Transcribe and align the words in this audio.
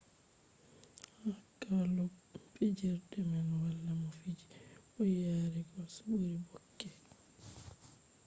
ha 1.21 1.31
klub 1.59 2.11
fijerde 2.53 3.19
man 3.31 3.47
wala 3.61 3.91
mo 4.01 4.09
fiji 4.19 4.45
bo 4.93 5.01
yari 5.21 5.61
gols 5.69 5.95
ɓuri 6.07 6.31
bobek 6.47 6.79